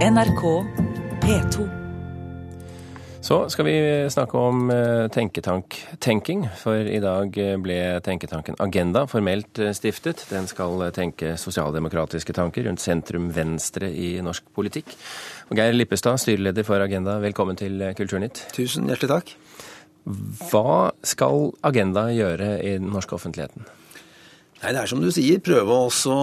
NRK 0.00 0.42
P2. 1.20 1.68
Så 3.20 3.36
skal 3.52 3.66
vi 3.66 3.72
snakke 4.08 4.38
om 4.38 4.70
eh, 4.72 5.08
tenketank-tenking, 5.12 6.46
for 6.56 6.88
i 6.88 7.02
dag 7.04 7.36
eh, 7.36 7.58
ble 7.60 7.76
tenketanken 8.00 8.56
Agenda 8.64 9.02
formelt 9.10 9.60
eh, 9.60 9.74
stiftet. 9.76 10.22
Den 10.30 10.48
skal 10.48 10.86
tenke 10.96 11.34
sosialdemokratiske 11.36 12.32
tanker 12.32 12.64
rundt 12.64 12.80
sentrum-venstre 12.80 13.90
i 13.92 14.14
norsk 14.24 14.48
politikk. 14.56 14.94
Og 15.52 15.60
Geir 15.60 15.76
Lippestad, 15.76 16.16
styreleder 16.24 16.64
for 16.64 16.80
Agenda, 16.80 17.18
velkommen 17.20 17.60
til 17.60 17.84
Kulturnytt. 17.98 18.46
Tusen 18.56 18.88
hjertelig 18.88 19.12
takk. 19.12 19.34
Hva 20.48 20.94
skal 21.04 21.50
Agenda 21.60 22.08
gjøre 22.08 22.54
i 22.64 22.78
den 22.78 22.88
norske 22.88 23.20
offentligheten? 23.20 23.68
Nei, 24.60 24.74
Det 24.74 24.80
er 24.82 24.90
som 24.90 25.00
du 25.00 25.08
sier, 25.08 25.40
prøve 25.40 25.72
å 25.72 25.86
også 25.88 26.14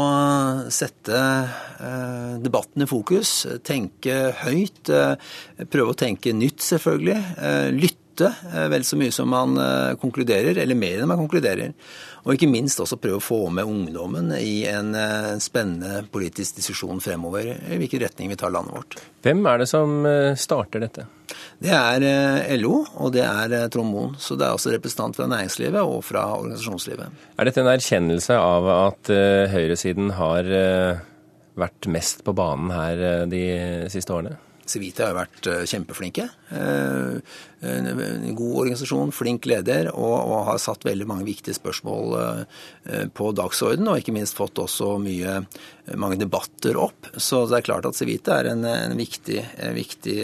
sette 0.74 1.18
eh, 1.18 2.36
debatten 2.44 2.86
i 2.86 2.90
fokus. 2.90 3.32
Tenke 3.66 4.28
høyt. 4.44 4.92
Eh, 4.94 5.66
prøve 5.66 5.96
å 5.96 5.98
tenke 5.98 6.36
nytt, 6.38 6.62
selvfølgelig. 6.62 7.18
Eh, 7.42 7.72
lytte 7.74 8.30
eh, 8.30 8.68
vel 8.70 8.86
så 8.86 9.00
mye 9.02 9.16
som 9.16 9.34
man 9.34 9.58
eh, 9.58 9.96
konkluderer, 9.98 10.62
eller 10.62 10.78
mer 10.78 11.02
enn 11.02 11.10
man 11.10 11.24
konkluderer. 11.24 11.74
Og 12.28 12.36
ikke 12.36 12.52
minst 12.52 12.78
også 12.84 13.02
prøve 13.02 13.18
å 13.18 13.26
få 13.26 13.42
med 13.50 13.66
ungdommen 13.66 14.30
i 14.38 14.68
en 14.70 14.94
eh, 14.94 15.34
spennende 15.42 16.06
politisk 16.14 16.62
diskusjon 16.62 17.02
fremover 17.02 17.56
i 17.56 17.82
hvilken 17.82 18.06
retning 18.06 18.30
vi 18.30 18.38
tar 18.38 18.54
landet 18.54 18.78
vårt. 18.78 19.02
Hvem 19.26 19.46
er 19.50 19.66
det 19.66 19.72
som 19.74 20.04
starter 20.38 20.86
dette? 20.86 21.10
Det 21.58 21.74
er 21.74 22.58
LO, 22.62 22.84
og 23.02 23.14
det 23.16 23.24
er 23.26 23.70
Trond 23.74 23.90
Moen. 23.90 24.16
Så 24.22 24.38
det 24.38 24.46
er 24.46 24.54
også 24.54 24.76
representant 24.76 25.18
fra 25.18 25.26
næringslivet 25.30 25.82
og 25.82 26.04
fra 26.06 26.28
organisasjonslivet. 26.38 27.24
Er 27.34 27.50
dette 27.50 27.64
en 27.64 27.72
erkjennelse 27.72 28.38
av 28.38 28.70
at 28.76 29.10
høyresiden 29.54 30.14
har 30.20 30.52
vært 31.58 31.90
mest 31.90 32.22
på 32.28 32.36
banen 32.38 32.70
her 32.76 33.26
de 33.32 33.42
siste 33.90 34.14
årene? 34.14 34.38
Civita 34.70 35.10
har 35.10 35.18
vært 35.18 35.48
kjempeflinke. 35.70 36.28
En 36.52 38.36
god 38.38 38.56
organisasjon, 38.64 39.14
flink 39.16 39.48
leder, 39.50 39.90
og, 39.94 40.16
og, 40.20 40.42
har 40.52 40.62
satt 40.62 40.86
veldig 40.88 41.08
mange 41.10 41.28
viktige 41.28 41.58
spørsmål 41.58 42.16
på 43.18 43.30
dagsorden, 43.38 43.88
og 43.90 44.02
ikke 44.02 44.16
minst 44.16 44.38
fått 44.38 44.60
også 44.62 44.94
mye, 45.04 45.40
mange 45.96 46.20
debatter 46.22 46.80
opp. 46.80 47.12
Så 47.16 47.46
det 47.50 47.62
er 47.62 47.68
klart 47.70 47.88
at 47.90 47.98
Civita 47.98 48.42
er 48.42 48.52
en, 48.54 48.66
en 48.68 48.98
viktig, 49.00 49.40
viktig 49.78 50.18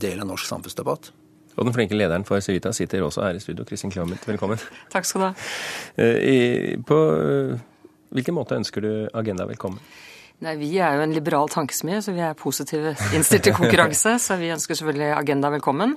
del 0.00 0.20
av 0.22 0.30
norsk 0.30 0.50
samfunnsdebatt. 0.50 1.12
Og 1.58 1.66
den 1.66 1.74
flinke 1.74 1.96
lederen 1.98 2.26
for 2.26 2.38
Civita 2.44 2.70
sitter 2.76 3.02
også 3.02 3.24
her 3.24 3.38
i 3.38 3.42
studio. 3.42 3.66
Kristin 3.66 3.90
Clemet, 3.90 4.22
velkommen. 4.28 4.60
Takk 4.92 5.08
skal 5.08 5.24
du 5.24 5.26
ha. 5.26 5.32
I, 6.06 6.76
på 6.86 6.98
hvilken 8.14 8.36
måte 8.36 8.56
ønsker 8.56 8.84
du 8.84 8.92
Agenda 9.16 9.46
velkommen? 9.48 9.82
Nei, 10.38 10.54
Vi 10.54 10.76
er 10.78 10.94
jo 10.94 11.02
en 11.02 11.14
liberal 11.14 11.48
tankesmie, 11.50 11.98
så 11.98 12.12
vi 12.14 12.22
er 12.22 12.36
positive 12.38 12.92
innstilt 13.16 13.42
til 13.48 13.56
konkurranse. 13.56 14.18
så 14.22 14.36
vi 14.38 14.52
ønsker 14.54 14.78
selvfølgelig 14.78 15.16
Agenda 15.16 15.50
velkommen. 15.50 15.96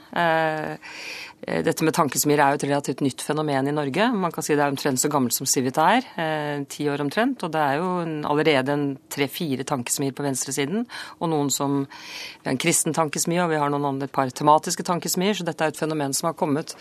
Dette 1.41 1.85
med 1.85 1.93
tankesmier 1.93 2.41
er 2.41 2.53
jo 2.53 2.57
et 2.57 2.65
relativt 2.65 3.03
nytt 3.05 3.21
fenomen 3.21 3.69
i 3.69 3.73
Norge. 3.73 4.07
Man 4.13 4.33
kan 4.33 4.45
si 4.45 4.55
det 4.57 4.63
er 4.65 4.73
omtrent 4.73 5.01
så 5.01 5.09
gammelt 5.13 5.37
som 5.37 5.45
Civita 5.45 5.85
er. 5.93 6.65
Ti 6.65 6.89
år 6.89 7.05
omtrent. 7.05 7.45
Og 7.45 7.53
det 7.53 7.61
er 7.61 7.77
jo 7.83 7.93
allerede 8.29 8.73
en 8.73 8.87
tre-fire 9.13 9.65
tankesmier 9.65 10.17
på 10.17 10.25
venstresiden. 10.25 10.87
Og 11.19 11.29
noen 11.29 11.53
som 11.53 11.83
Vi 11.85 12.45
har 12.49 12.55
en 12.55 12.61
kristen 12.65 12.97
tankesmie, 12.97 13.43
og 13.43 13.53
vi 13.53 13.61
har 13.61 13.69
noen 13.69 13.85
andre, 13.93 14.09
et 14.09 14.13
par 14.13 14.29
tematiske 14.29 14.85
tankesmier. 14.85 15.37
Så 15.37 15.45
dette 15.45 15.61
er 15.61 15.73
et 15.73 15.77
fenomen 15.77 16.17
som 16.17 16.31
har 16.31 16.37
kommet 16.37 16.73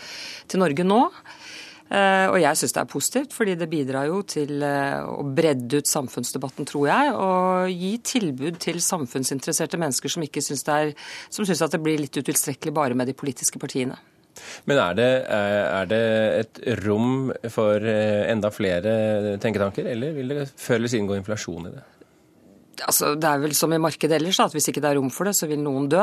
til 0.49 0.65
Norge 0.65 0.85
nå. 0.85 1.03
Og 1.91 2.37
jeg 2.39 2.55
syns 2.55 2.71
det 2.71 2.79
er 2.79 2.87
positivt, 2.87 3.33
fordi 3.35 3.57
det 3.59 3.67
bidrar 3.67 4.05
jo 4.07 4.21
til 4.23 4.63
å 4.63 5.25
bredde 5.27 5.81
ut 5.81 5.89
samfunnsdebatten, 5.91 6.67
tror 6.69 6.85
jeg, 6.87 7.09
og 7.19 7.73
gi 7.73 7.91
tilbud 8.07 8.61
til 8.63 8.79
samfunnsinteresserte 8.79 9.79
mennesker 9.81 10.13
som 10.13 10.23
ikke 10.23 10.43
syns 10.45 10.63
at 10.71 11.75
det 11.75 11.81
blir 11.83 11.99
litt 11.99 12.15
utilstrekkelig 12.15 12.73
bare 12.77 12.95
med 12.95 13.11
de 13.11 13.17
politiske 13.19 13.59
partiene. 13.59 13.99
Men 14.69 14.79
er 14.79 14.95
det, 14.95 15.09
er 15.27 15.89
det 15.91 16.03
et 16.39 16.61
rom 16.85 17.31
for 17.51 17.83
enda 17.83 18.51
flere 18.55 19.35
tenketanker, 19.43 19.91
eller 19.91 20.15
vil 20.15 20.31
det 20.31 20.45
før 20.55 20.79
eller 20.79 20.93
siden 20.95 21.11
gå 21.11 21.19
inflasjon 21.19 21.67
i 21.67 21.73
det? 21.75 21.83
Altså, 22.87 23.11
det 23.19 23.27
er 23.29 23.41
vel 23.43 23.53
som 23.57 23.73
i 23.73 23.79
markedet 23.81 24.15
ellers, 24.17 24.39
at 24.41 24.55
hvis 24.55 24.69
ikke 24.71 24.81
det 24.83 24.89
er 24.89 24.97
rom 24.97 25.11
for 25.13 25.29
det, 25.29 25.35
så 25.37 25.47
vil 25.49 25.61
noen 25.61 25.85
dø. 25.91 26.01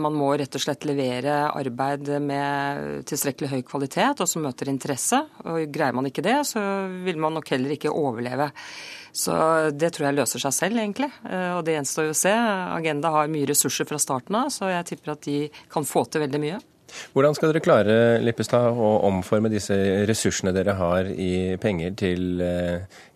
Man 0.00 0.16
må 0.18 0.32
rett 0.38 0.56
og 0.58 0.62
slett 0.64 0.86
levere 0.88 1.44
arbeid 1.54 2.10
med 2.24 3.04
tilstrekkelig 3.10 3.50
høy 3.52 3.62
kvalitet 3.68 4.22
og 4.24 4.30
som 4.30 4.42
møter 4.46 4.72
interesse. 4.72 5.20
Og 5.46 5.62
Greier 5.74 5.94
man 5.94 6.08
ikke 6.10 6.24
det, 6.24 6.40
så 6.50 6.60
vil 7.06 7.20
man 7.22 7.36
nok 7.38 7.54
heller 7.54 7.76
ikke 7.76 7.94
overleve. 7.94 8.50
Så 9.14 9.34
det 9.70 9.92
tror 9.94 10.08
jeg 10.08 10.18
løser 10.18 10.42
seg 10.42 10.56
selv, 10.56 10.82
egentlig. 10.82 11.10
Og 11.22 11.62
det 11.66 11.76
gjenstår 11.76 12.08
jo 12.08 12.16
å 12.16 12.20
se. 12.24 12.34
Agenda 12.34 13.14
har 13.14 13.30
mye 13.30 13.46
ressurser 13.52 13.86
fra 13.86 14.00
starten 14.02 14.40
av, 14.40 14.50
så 14.50 14.72
jeg 14.72 14.90
tipper 14.90 15.14
at 15.14 15.22
de 15.28 15.38
kan 15.70 15.86
få 15.86 16.02
til 16.10 16.26
veldig 16.26 16.42
mye. 16.42 16.60
Hvordan 17.14 17.34
skal 17.34 17.50
dere 17.50 17.62
klare 17.62 17.96
Lippestad, 18.22 18.74
å 18.74 18.90
omforme 19.06 19.50
disse 19.50 19.78
ressursene 20.10 20.52
dere 20.54 20.76
har 20.78 21.08
i 21.10 21.56
penger 21.62 21.94
til 22.02 22.42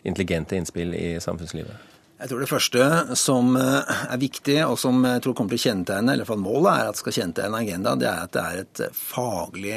intelligente 0.06 0.58
innspill 0.58 0.94
i 0.98 1.16
samfunnslivet? 1.22 1.97
Jeg 2.18 2.30
tror 2.30 2.42
det 2.42 2.50
første 2.50 2.86
som 3.18 3.52
er 3.54 4.18
viktig, 4.18 4.58
og 4.66 4.74
som 4.80 5.04
jeg 5.06 5.22
tror 5.22 5.36
kommer 5.38 5.54
til 5.54 5.60
å 5.60 5.66
kjennetegne, 5.68 6.16
eller 6.16 6.26
fall 6.26 6.40
målet 6.42 6.72
er 6.72 6.90
at 6.90 6.98
skal 6.98 7.14
kjennetegne 7.14 7.60
agenda, 7.62 7.94
det 7.94 8.08
er 8.10 8.24
at 8.24 8.32
det 8.34 8.42
er 8.42 8.62
et 8.64 8.80
faglig 8.98 9.76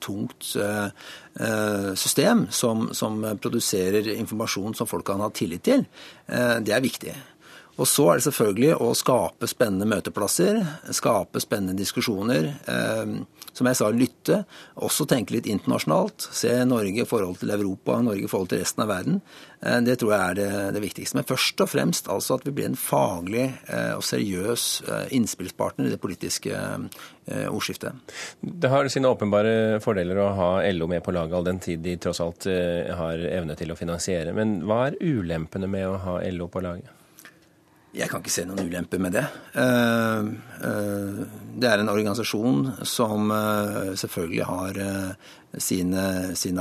tungt 0.00 0.46
system 1.98 2.44
som, 2.54 2.86
som 2.94 3.18
produserer 3.42 4.06
informasjon 4.14 4.78
som 4.78 4.88
folk 4.88 5.04
kan 5.10 5.20
ha 5.20 5.28
tillit 5.34 5.66
til. 5.66 5.82
Det 6.30 6.72
er 6.72 6.86
viktig. 6.86 7.16
Og 7.80 7.88
så 7.88 8.10
er 8.10 8.18
det 8.18 8.26
selvfølgelig 8.26 8.74
å 8.84 8.90
skape 8.98 9.48
spennende 9.48 9.88
møteplasser, 9.88 10.58
skape 10.92 11.40
spennende 11.40 11.78
diskusjoner. 11.78 12.50
Eh, 12.68 13.14
som 13.56 13.66
jeg 13.66 13.78
sa, 13.78 13.88
lytte. 13.90 14.42
Også 14.84 15.06
tenke 15.08 15.34
litt 15.34 15.48
internasjonalt. 15.50 16.28
Se 16.36 16.52
Norge 16.68 17.02
i 17.02 17.08
forhold 17.08 17.40
til 17.40 17.52
Europa, 17.54 17.96
Norge 18.04 18.28
i 18.28 18.30
forhold 18.30 18.52
til 18.52 18.60
resten 18.60 18.84
av 18.84 18.92
verden. 18.92 19.22
Eh, 19.64 19.78
det 19.86 19.96
tror 20.00 20.12
jeg 20.12 20.26
er 20.26 20.38
det, 20.42 20.50
det, 20.76 20.84
viktigste. 20.84 21.18
Men 21.18 21.28
først 21.30 21.64
og 21.64 21.72
fremst 21.72 22.12
altså 22.12 22.36
at 22.36 22.44
vi 22.44 22.54
blir 22.58 22.68
en 22.68 22.78
faglig 22.78 23.46
eh, 23.48 23.94
og 23.96 24.04
seriøs 24.04 24.68
innspillspartner 25.16 25.88
i 25.88 25.94
det 25.94 26.02
politiske 26.02 26.56
ordskiftet. 27.30 27.94
Det 28.42 28.68
har 28.72 28.88
sine 28.90 29.10
åpenbare 29.12 29.78
fordeler 29.84 30.18
å 30.18 30.30
ha 30.34 30.48
LO 30.74 30.88
med 30.90 31.04
på 31.06 31.14
laget, 31.14 31.36
all 31.38 31.46
den 31.46 31.60
tid 31.62 31.84
de 31.84 31.94
tross 32.02 32.18
alt 32.24 32.48
har 32.98 33.22
evne 33.30 33.54
til 33.58 33.70
å 33.70 33.78
finansiere. 33.78 34.34
Men 34.34 34.58
hva 34.66 34.88
er 34.88 34.98
ulempene 34.98 35.70
med 35.70 35.86
å 35.86 36.00
ha 36.08 36.16
LO 36.34 36.50
på 36.50 36.64
laget? 36.64 36.99
Jeg 37.90 38.06
kan 38.06 38.20
ikke 38.22 38.30
se 38.30 38.44
noen 38.46 38.68
ulempe 38.70 39.00
med 39.02 39.16
det. 39.16 39.24
Det 39.50 41.66
er 41.66 41.80
en 41.82 41.90
organisasjon 41.90 42.86
som 42.86 43.32
selvfølgelig 43.98 44.44
har 44.46 44.78
sin, 45.58 45.90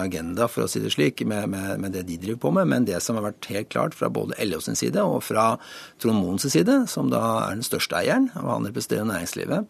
agenda, 0.02 0.48
for 0.50 0.66
å 0.66 0.70
si 0.72 0.82
det 0.82 0.90
slik, 0.96 1.22
med, 1.30 1.54
det 1.94 2.02
de 2.08 2.18
driver 2.18 2.40
på 2.48 2.54
med. 2.58 2.66
Men 2.72 2.88
det 2.90 2.98
som 3.06 3.20
har 3.20 3.28
vært 3.28 3.46
helt 3.54 3.70
klart 3.70 3.94
fra 3.98 4.10
både 4.10 4.40
LO 4.50 4.58
sin 4.66 4.80
side 4.80 5.04
og 5.06 5.22
fra 5.28 5.52
Trond 6.02 6.18
Moens 6.18 6.50
side, 6.50 6.76
som 6.90 7.14
da 7.14 7.22
er 7.44 7.60
den 7.60 7.68
største 7.68 8.02
eieren, 8.02 8.32
og 8.42 8.50
han 8.56 8.66
representerer 8.72 9.12
næringslivet, 9.12 9.70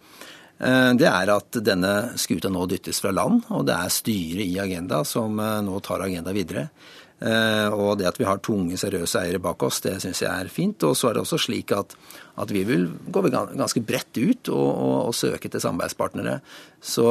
det 1.00 1.08
er 1.08 1.30
at 1.32 1.60
denne 1.64 1.94
skuta 2.20 2.50
nå 2.52 2.66
dyttes 2.72 3.00
fra 3.04 3.12
land, 3.16 3.44
og 3.52 3.68
det 3.68 3.76
er 3.76 3.96
styret 3.96 4.48
i 4.48 4.60
Agenda 4.64 5.04
som 5.08 5.40
nå 5.40 5.80
tar 5.84 6.08
Agenda 6.08 6.32
videre. 6.36 6.70
Og 7.20 7.98
det 8.00 8.08
at 8.08 8.20
vi 8.20 8.28
har 8.28 8.40
tunge, 8.44 8.78
seriøse 8.80 9.20
eiere 9.20 9.42
bak 9.44 9.64
oss, 9.68 9.82
det 9.84 9.98
syns 10.00 10.22
jeg 10.24 10.32
er 10.32 10.52
fint. 10.52 10.84
Og 10.88 10.96
så 10.96 11.10
er 11.10 11.18
det 11.18 11.24
også 11.26 11.40
slik 11.42 11.74
at, 11.76 11.96
at 12.40 12.52
vi 12.56 12.64
vil 12.68 12.86
gå 13.12 13.24
ganske 13.28 13.84
bredt 13.84 14.16
ut 14.22 14.52
og, 14.54 14.68
og, 14.70 14.94
og 15.10 15.16
søke 15.18 15.52
til 15.52 15.64
samarbeidspartnere. 15.64 16.38
Så, 16.80 17.06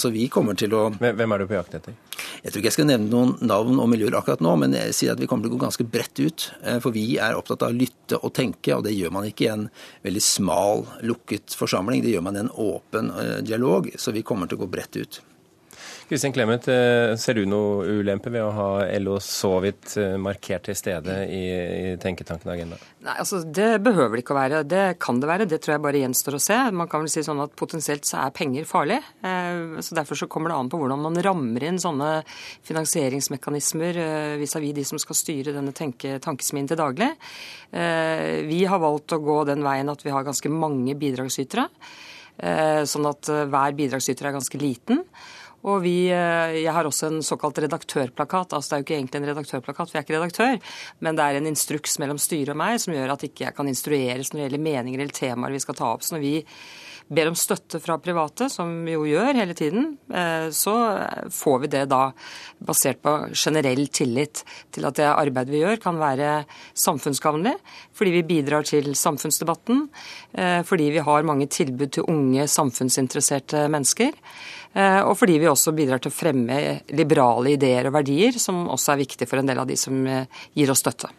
så, 0.00 0.10
vi 0.10 0.26
kommer 0.26 0.58
til 0.58 0.74
å 0.74 0.88
Hvem 0.98 1.36
er 1.36 1.44
du 1.44 1.46
på 1.46 1.54
jakt 1.54 1.76
etter? 1.78 1.94
Jeg 2.42 2.50
tror 2.50 2.60
ikke 2.60 2.70
jeg 2.72 2.76
skal 2.76 2.88
nevne 2.88 3.12
noen 3.12 3.36
navn 3.46 3.78
og 3.78 3.86
miljøer 3.92 4.16
akkurat 4.18 4.42
nå, 4.42 4.56
men 4.60 4.74
jeg 4.74 4.96
sier 4.98 5.14
at 5.14 5.22
vi 5.22 5.28
kommer 5.30 5.46
til 5.46 5.54
å 5.54 5.58
gå 5.58 5.62
ganske 5.62 5.86
bredt 5.86 6.18
ut. 6.18 6.48
For 6.82 6.94
vi 6.94 7.04
er 7.22 7.38
opptatt 7.38 7.62
av 7.62 7.70
å 7.70 7.78
lytte 7.78 8.18
og 8.18 8.34
tenke, 8.34 8.74
og 8.74 8.82
det 8.88 8.96
gjør 8.96 9.14
man 9.14 9.28
ikke 9.28 9.46
i 9.46 9.52
en 9.52 9.68
veldig 10.04 10.24
smal, 10.24 10.82
lukket 11.06 11.54
forsamling. 11.58 12.02
Det 12.02 12.16
gjør 12.16 12.26
man 12.26 12.40
i 12.40 12.42
en 12.42 12.52
åpen 12.66 13.14
dialog, 13.46 13.92
så 13.96 14.14
vi 14.16 14.26
kommer 14.26 14.50
til 14.50 14.58
å 14.58 14.64
gå 14.64 14.72
bredt 14.74 14.98
ut. 14.98 15.22
Kristin 16.08 16.34
Clemet, 16.36 16.66
ser 17.18 17.38
du 17.38 17.46
noe 17.48 17.86
ulempe 17.98 18.28
ved 18.32 18.44
å 18.44 18.50
ha 18.52 18.68
LO 19.00 19.16
så 19.24 19.54
vidt 19.64 19.94
markert 20.20 20.66
til 20.68 20.76
stede 20.76 21.16
i, 21.32 21.42
i 21.48 21.94
Tenketanken 22.00 22.50
Agenda? 22.52 22.78
Nei, 23.06 23.14
altså 23.22 23.40
Det 23.44 23.78
behøver 23.84 24.16
det 24.16 24.24
ikke 24.24 24.34
å 24.34 24.38
være. 24.38 24.60
Det 24.68 24.82
kan 25.00 25.20
det 25.20 25.30
være. 25.30 25.46
Det 25.48 25.58
tror 25.64 25.74
jeg 25.74 25.84
bare 25.86 26.02
gjenstår 26.02 26.36
å 26.36 26.42
se. 26.44 26.58
Man 26.76 26.90
kan 26.92 27.04
vel 27.04 27.12
si 27.12 27.24
sånn 27.24 27.42
at 27.44 27.56
Potensielt 27.56 28.04
så 28.08 28.20
er 28.20 28.34
penger 28.36 28.68
farlig. 28.68 29.00
så 29.24 29.96
Derfor 29.96 30.20
så 30.20 30.28
kommer 30.30 30.52
det 30.52 30.58
an 30.60 30.70
på 30.72 30.80
hvordan 30.80 31.02
man 31.04 31.20
rammer 31.24 31.64
inn 31.68 31.80
sånne 31.80 32.10
finansieringsmekanismer 32.68 34.00
vis-à-vis 34.40 34.76
de 34.76 34.84
som 34.88 35.00
skal 35.00 35.18
styre 35.18 35.54
denne 35.56 35.72
tenke, 35.76 36.18
tankesmien 36.24 36.68
til 36.68 36.80
daglig. 36.80 37.10
Vi 37.72 38.64
har 38.68 38.82
valgt 38.82 39.16
å 39.16 39.22
gå 39.24 39.38
den 39.48 39.64
veien 39.64 39.92
at 39.92 40.04
vi 40.04 40.12
har 40.12 40.26
ganske 40.26 40.52
mange 40.52 40.96
bidragsytere. 41.00 41.68
Sånn 42.90 43.08
at 43.08 43.30
hver 43.30 43.78
bidragsyter 43.78 44.28
er 44.28 44.36
ganske 44.36 44.60
liten. 44.60 45.04
Og 45.64 45.80
vi, 45.84 46.08
jeg 46.10 46.72
har 46.76 46.84
også 46.84 47.08
en 47.08 47.22
såkalt 47.24 47.58
redaktørplakat. 47.64 48.52
altså 48.52 48.68
Det 48.68 48.76
er 48.76 48.82
jo 48.82 48.86
ikke 48.86 48.96
egentlig 48.98 49.20
en 49.22 49.28
redaktørplakat, 49.30 49.90
for 49.90 49.96
jeg 49.96 50.02
er 50.02 50.06
ikke 50.06 50.18
redaktør. 50.18 50.74
Men 51.00 51.16
det 51.16 51.24
er 51.24 51.40
en 51.40 51.48
instruks 51.48 51.98
mellom 52.02 52.20
styret 52.20 52.52
og 52.52 52.60
meg 52.60 52.80
som 52.82 52.92
gjør 52.92 53.14
at 53.14 53.24
ikke 53.24 53.46
jeg 53.46 53.56
kan 53.56 53.70
instrueres 53.70 54.32
når 54.32 54.42
det 54.42 54.48
gjelder 54.48 54.66
meninger 54.68 55.00
eller 55.00 55.16
temaer 55.16 55.56
vi 55.56 55.62
skal 55.64 55.78
ta 55.78 55.92
opp. 55.94 56.04
Så 56.04 56.16
når 56.16 56.24
vi 56.26 56.34
ber 57.08 57.28
om 57.28 57.36
støtte 57.36 57.80
fra 57.82 57.98
private, 58.00 58.48
som 58.52 58.70
vi 58.86 58.94
jo 58.94 59.04
gjør 59.06 59.36
hele 59.36 59.54
tiden, 59.56 59.90
eh, 60.08 60.48
så 60.54 60.74
får 61.32 61.58
vi 61.64 61.70
det 61.74 61.84
da 61.92 62.02
basert 62.64 63.02
på 63.04 63.14
generell 63.36 63.86
tillit 63.92 64.44
til 64.72 64.88
at 64.88 64.96
det 65.00 65.10
arbeidet 65.10 65.52
vi 65.52 65.62
gjør, 65.62 65.80
kan 65.82 66.00
være 66.00 66.32
samfunnsgavnlig. 66.72 67.54
Fordi 67.94 68.14
vi 68.16 68.26
bidrar 68.28 68.64
til 68.68 68.94
samfunnsdebatten, 68.96 69.88
eh, 70.34 70.62
fordi 70.62 70.90
vi 70.96 71.04
har 71.04 71.28
mange 71.28 71.46
tilbud 71.46 71.92
til 71.92 72.08
unge 72.08 72.48
samfunnsinteresserte 72.48 73.68
mennesker. 73.68 74.12
Eh, 74.74 75.00
og 75.06 75.14
fordi 75.18 75.36
vi 75.38 75.46
også 75.46 75.72
bidrar 75.76 76.02
til 76.02 76.10
å 76.10 76.14
fremme 76.14 76.58
liberale 76.98 77.54
ideer 77.54 77.86
og 77.88 77.94
verdier, 77.94 78.34
som 78.42 78.64
også 78.74 78.94
er 78.94 79.02
viktig 79.04 79.28
for 79.30 79.38
en 79.38 79.50
del 79.50 79.60
av 79.62 79.68
de 79.70 79.76
som 79.78 80.00
eh, 80.10 80.26
gir 80.58 80.72
oss 80.72 80.82
støtte. 80.82 81.10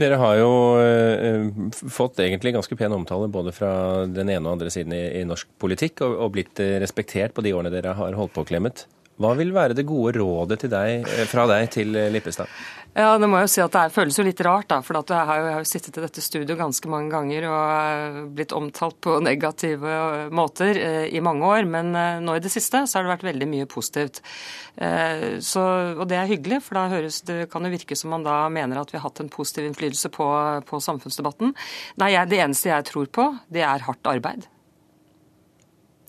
Dere 0.00 0.18
har 0.18 0.40
jo 0.40 0.50
eh, 0.82 1.46
fått 1.94 2.18
egentlig 2.24 2.56
ganske 2.56 2.78
pen 2.78 2.96
omtale 2.96 3.30
både 3.30 3.54
fra 3.54 3.72
den 4.10 4.32
ene 4.34 4.42
og 4.48 4.56
andre 4.56 4.72
siden 4.74 4.96
i, 4.98 5.22
norsk 5.28 5.48
politikk, 5.62 6.02
og, 6.02 6.26
blitt 6.34 6.58
respektert 6.82 7.34
på 7.36 7.44
de 7.44 7.52
årene 7.54 7.70
dere 7.70 7.94
har 7.94 8.16
holdt 8.18 8.34
på, 8.34 8.42
Clemet. 8.48 8.86
Hva 9.20 9.34
vil 9.38 9.52
være 9.54 9.76
det 9.78 9.86
gode 9.86 10.16
rådet 10.18 10.64
deg, 10.72 11.06
fra 11.30 11.46
deg 11.50 11.68
til 11.74 11.94
Lippestad? 12.14 12.50
Ja, 12.94 13.16
det 13.18 13.26
må 13.26 13.40
jeg 13.40 13.48
jo 13.48 13.50
si 13.50 13.62
at 13.64 13.74
det 13.74 13.90
føles 13.90 14.16
jo 14.20 14.22
litt 14.22 14.40
rart, 14.46 14.68
da. 14.70 14.76
For 14.86 14.94
jeg 14.94 15.26
har, 15.26 15.40
jo, 15.40 15.46
jeg 15.48 15.54
har 15.56 15.64
jo 15.64 15.66
sittet 15.66 15.96
i 15.98 16.02
dette 16.04 16.22
studio 16.22 16.54
ganske 16.54 16.90
mange 16.90 17.10
ganger 17.10 17.46
og 17.50 18.18
blitt 18.38 18.54
omtalt 18.54 19.00
på 19.02 19.16
negative 19.24 19.96
måter 20.30 20.78
eh, 20.78 21.08
i 21.10 21.22
mange 21.24 21.42
år. 21.48 21.66
Men 21.66 21.90
eh, 21.98 22.20
nå 22.22 22.36
i 22.38 22.44
det 22.44 22.54
siste 22.54 22.84
så 22.86 23.00
har 23.00 23.06
det 23.06 23.14
vært 23.16 23.26
veldig 23.32 23.50
mye 23.50 23.66
positivt. 23.70 24.22
Eh, 24.78 25.26
så, 25.42 25.66
og 25.98 26.06
det 26.10 26.20
er 26.20 26.30
hyggelig, 26.30 26.62
for 26.68 26.78
da 26.78 26.86
høres, 26.94 27.18
det 27.26 27.48
kan 27.50 27.66
jo 27.66 27.74
virke 27.74 27.98
som 27.98 28.14
man 28.14 28.26
da 28.26 28.44
mener 28.46 28.78
at 28.78 28.94
vi 28.94 29.00
har 29.00 29.08
hatt 29.08 29.24
en 29.24 29.32
positiv 29.32 29.66
innflytelse 29.66 30.14
på, 30.14 30.30
på 30.70 30.82
samfunnsdebatten. 30.86 31.50
Nei, 31.98 32.14
jeg, 32.14 32.30
det 32.30 32.44
eneste 32.46 32.70
jeg 32.70 32.92
tror 32.94 33.10
på, 33.10 33.32
det 33.50 33.66
er 33.66 33.88
hardt 33.90 34.14
arbeid. 34.14 34.46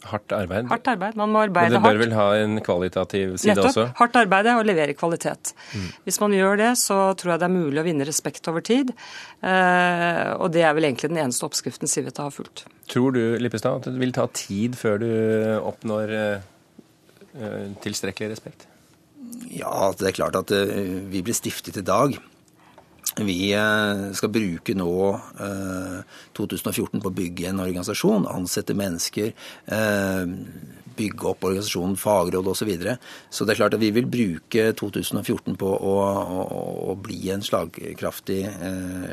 Hardt 0.06 0.34
arbeid? 0.36 0.68
Hardt 0.70 0.88
arbeid. 0.92 1.16
Man 1.18 1.32
må 1.34 1.42
arbeide 1.42 1.80
hardt. 1.80 1.82
Men 1.82 1.82
det 1.82 1.96
bør 1.96 2.02
vel 2.04 2.16
ha 2.18 2.26
en 2.38 2.60
kvalitativ 2.66 3.38
side 3.42 3.56
Nettopp. 3.56 3.70
også? 3.72 3.86
Hardt 3.98 4.20
arbeid 4.20 4.50
er 4.52 4.60
å 4.60 4.66
levere 4.66 4.94
kvalitet. 4.98 5.54
Mm. 5.74 5.88
Hvis 6.06 6.20
man 6.22 6.36
gjør 6.36 6.60
det, 6.62 6.70
så 6.82 6.98
tror 7.18 7.34
jeg 7.34 7.42
det 7.42 7.48
er 7.48 7.56
mulig 7.56 7.82
å 7.82 7.86
vinne 7.88 8.08
respekt 8.08 8.52
over 8.52 8.66
tid. 8.66 8.94
Eh, 9.42 10.30
og 10.36 10.52
det 10.54 10.66
er 10.68 10.76
vel 10.78 10.90
egentlig 10.92 11.10
den 11.14 11.22
eneste 11.24 11.48
oppskriften 11.48 11.90
Civita 11.90 12.28
har 12.28 12.36
fulgt. 12.36 12.68
Tror 12.92 13.16
du 13.16 13.24
Lippestad, 13.42 13.82
at 13.82 13.90
det 13.90 14.02
vil 14.04 14.14
ta 14.14 14.28
tid 14.36 14.78
før 14.78 15.02
du 15.02 15.10
oppnår 15.72 16.16
eh, 16.20 16.48
eh, 17.42 17.60
tilstrekkelig 17.86 18.36
respekt? 18.36 18.70
Ja, 19.50 19.90
det 19.98 20.12
er 20.12 20.18
klart 20.20 20.38
at 20.38 20.52
vi 20.54 21.22
ble 21.26 21.34
stiftet 21.34 21.80
i 21.82 21.86
dag. 21.86 22.14
Vi 23.24 23.54
eh, 23.54 24.12
skal 24.12 24.32
bruke 24.34 24.74
nå 24.76 24.92
2014 26.36 26.98
eh, 26.98 27.04
på 27.04 27.12
å 27.12 27.16
bygge 27.16 27.48
en 27.48 27.62
organisasjon, 27.64 28.28
ansette 28.28 28.76
mennesker, 28.76 29.32
eh, 29.72 30.26
bygge 30.98 31.30
opp 31.32 31.46
organisasjonen, 31.48 31.98
fagråd 32.00 32.52
osv. 32.52 32.64
Så, 32.66 32.68
videre. 32.68 32.96
så 33.30 33.46
det 33.46 33.54
er 33.54 33.60
klart 33.60 33.76
at 33.78 33.82
vi 33.84 33.92
vil 33.94 34.08
bruke 34.10 34.70
2014 34.80 35.58
på 35.60 35.70
å, 35.70 35.96
å, 36.02 36.46
å 36.92 36.96
bli 36.98 37.30
en 37.34 37.44
slagkraftig, 37.46 38.40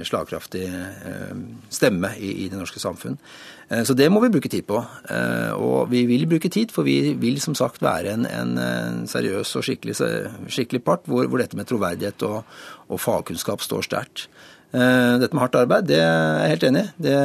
slagkraftig 0.08 0.62
stemme 1.68 2.14
i, 2.16 2.30
i, 2.44 2.48
det 2.48 2.60
norske 2.60 2.80
samfunn. 2.80 3.18
Så 3.84 3.96
det 3.96 4.08
må 4.12 4.22
vi 4.24 4.30
bruke 4.32 4.50
tid 4.52 4.64
på. 4.68 4.80
Og 5.58 5.90
vi 5.92 6.04
vil 6.08 6.24
bruke 6.30 6.48
tid, 6.52 6.72
for 6.72 6.88
vi 6.88 7.12
vil 7.20 7.40
som 7.44 7.56
sagt 7.58 7.84
være 7.84 8.16
en, 8.16 8.24
en 8.28 9.04
seriøs 9.10 9.52
og 9.58 9.66
skikkelig, 9.68 9.98
skikkelig 10.52 10.82
part 10.86 11.04
hvor, 11.10 11.28
hvor, 11.28 11.42
dette 11.42 11.58
med 11.58 11.68
troverdighet 11.68 12.24
og, 12.28 12.42
og 12.88 13.04
fagkunnskap 13.04 13.64
står 13.64 13.88
sterkt. 13.88 14.26
Eh, 14.72 15.14
dette 15.20 15.36
med 15.36 15.42
hardt 15.42 15.56
arbeid, 15.60 15.84
det 15.90 15.98
er 16.00 16.38
jeg 16.40 16.52
helt 16.54 16.62
enig 16.70 16.82
i. 16.82 16.90
Det, 17.04 17.16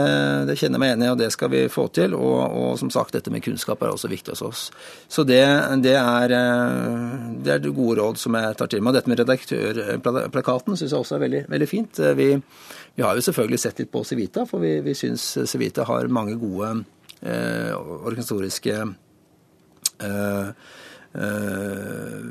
det, 0.49 0.55
kjenner 0.59 0.75
jeg 0.75 0.83
meg 0.83 0.89
enig 0.97 1.05
i, 1.07 1.11
og 1.13 1.19
det 1.21 1.29
skal 1.31 1.51
vi 1.53 1.61
få 1.71 1.85
til. 1.95 2.15
Og, 2.17 2.39
og, 2.43 2.73
som 2.81 2.91
sagt, 2.91 3.15
dette 3.15 3.31
med 3.31 3.43
kunnskap 3.45 3.85
er 3.85 3.93
også 3.93 4.09
viktig 4.11 4.35
hos 4.35 4.43
oss. 4.43 4.63
Så 5.07 5.23
det, 5.27 5.39
det, 5.85 5.93
er, 5.95 6.33
eh, 6.35 7.13
det 7.45 7.53
er 7.55 7.69
gode 7.69 8.01
råd 8.01 8.19
som 8.19 8.35
jeg 8.35 8.57
tar 8.59 8.71
til 8.73 8.83
meg. 8.83 8.97
Dette 8.97 9.11
med 9.11 9.21
redaktørplakaten 9.23 10.75
syns 10.75 10.91
jeg 10.91 10.99
også 10.99 11.15
er 11.15 11.23
veldig, 11.23 11.43
veldig 11.53 11.69
fint. 11.71 12.01
Eh, 12.03 12.17
vi, 12.19 12.27
vi, 12.35 13.05
har 13.05 13.15
jo 13.15 13.23
selvfølgelig 13.29 13.61
sett 13.63 13.79
litt 13.79 13.93
på 13.95 14.03
Civita, 14.07 14.43
for 14.49 14.63
vi, 14.63 14.73
vi 14.83 14.97
syns 14.97 15.29
Civita 15.47 15.87
har 15.87 16.11
mange 16.11 16.35
gode 16.41 16.73
eh, 17.21 17.71
organisatoriske 17.71 18.75
eh, 20.03 20.51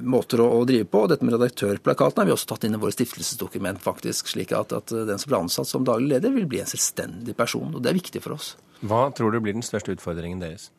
måter 0.07 0.43
å, 0.45 0.65
drive 0.69 0.87
på. 0.91 1.03
og 1.03 1.11
Dette 1.11 1.27
med 1.27 1.35
redaktørplakaten 1.37 2.23
har 2.23 2.29
vi 2.29 2.35
også 2.35 2.51
tatt 2.53 2.67
inn 2.69 2.77
i 2.77 2.81
våre 2.83 2.95
stiftelsesdokument, 2.95 3.83
faktisk, 3.83 4.31
slik 4.31 4.55
at, 4.57 4.75
at, 4.77 4.93
den 4.93 5.19
som 5.19 5.33
blir 5.33 5.41
ansatt 5.41 5.71
som 5.71 5.87
daglig 5.87 6.15
leder, 6.15 6.35
vil 6.35 6.49
bli 6.51 6.63
en 6.63 6.71
selvstendig 6.71 7.37
person. 7.39 7.75
og 7.75 7.83
Det 7.83 7.91
er 7.91 7.99
viktig 7.99 8.23
for 8.25 8.37
oss. 8.37 8.55
Hva 8.87 9.09
tror 9.17 9.33
du 9.33 9.41
blir 9.41 9.57
den 9.57 9.67
største 9.67 9.97
utfordringen 9.97 10.43
deres? 10.43 10.71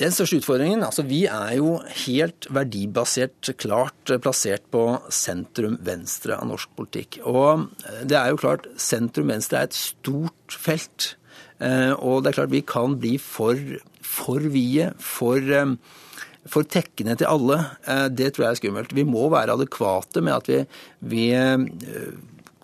Den 0.00 0.12
største 0.12 0.40
utfordringen 0.40 0.82
altså 0.84 1.04
Vi 1.08 1.22
er 1.30 1.54
jo 1.58 1.78
helt 2.04 2.48
verdibasert 2.52 3.52
klart 3.60 4.12
plassert 4.22 4.66
på 4.72 4.84
sentrum-venstre 5.12 6.36
av 6.36 6.48
norsk 6.50 6.72
politikk. 6.76 7.20
Og 7.28 7.66
det 8.08 8.18
er 8.18 8.32
jo 8.32 8.40
klart, 8.40 8.68
sentrum-venstre 8.80 9.60
er 9.60 9.70
et 9.70 9.78
stort 9.78 10.56
felt. 10.56 11.14
Og 11.60 12.22
det 12.22 12.30
er 12.30 12.38
klart 12.38 12.54
vi 12.54 12.64
kan 12.64 12.96
bli 13.00 13.16
for, 13.20 13.58
for 14.04 14.48
vide, 14.52 14.92
for 15.00 15.40
for 16.48 16.64
tekkene 16.64 17.16
til 17.18 17.28
alle, 17.28 17.58
eh, 17.86 18.06
det 18.08 18.32
tror 18.32 18.46
jeg 18.46 18.50
er 18.54 18.60
skummelt. 18.60 18.96
Vi 18.96 19.04
må 19.04 19.28
være 19.32 19.56
adekvate 19.58 20.22
med 20.24 20.38
at 20.38 20.48
vi, 20.48 20.60
vi 21.12 21.26
eh, 21.36 21.64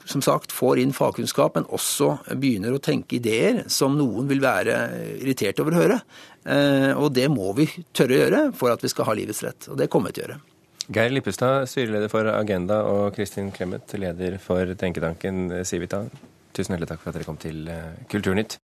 som 0.06 0.22
sagt, 0.24 0.54
får 0.54 0.80
inn 0.80 0.94
fagkunnskap, 0.96 1.58
men 1.58 1.68
også 1.74 2.14
begynner 2.38 2.76
å 2.76 2.82
tenke 2.82 3.18
ideer 3.18 3.64
som 3.72 3.96
noen 3.98 4.28
vil 4.30 4.42
være 4.44 4.78
irritert 5.18 5.60
over 5.60 5.76
å 5.76 5.82
høre. 5.82 6.00
Eh, 6.44 6.92
og 6.94 7.12
det 7.16 7.28
må 7.32 7.52
vi 7.58 7.68
tørre 7.92 8.16
å 8.16 8.20
gjøre 8.22 8.44
for 8.56 8.72
at 8.72 8.84
vi 8.84 8.92
skal 8.92 9.10
ha 9.10 9.16
livets 9.18 9.42
rett. 9.44 9.68
Og 9.72 9.80
det 9.80 9.90
kommer 9.92 10.12
vi 10.12 10.20
til 10.20 10.26
å 10.26 10.28
gjøre. 10.28 10.42
Geir 10.86 11.10
Lippestad, 11.10 11.66
styreleder 11.66 12.08
for 12.12 12.30
Agenda, 12.30 12.84
og 12.86 13.16
Kristin 13.16 13.50
Clemet, 13.50 13.90
leder 13.98 14.38
for 14.38 14.70
tenketanken 14.78 15.50
Civita. 15.66 16.04
Tusen 16.54 16.76
hjertelig 16.76 16.92
takk 16.92 17.02
for 17.02 17.10
at 17.10 17.18
dere 17.18 17.26
kom 17.26 17.40
til 17.42 17.66
Kulturnytt. 18.12 18.60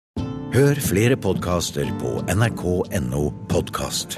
Hør 0.56 0.80
flere 0.80 1.20
podkaster 1.20 1.92
på 2.00 2.16
nrk.no 2.32 3.22
podkast. 3.52 4.16